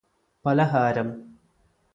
[0.45, 1.09] പലഹാരം